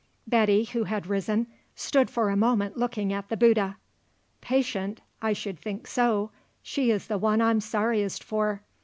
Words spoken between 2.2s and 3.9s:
a moment looking at the Bouddha.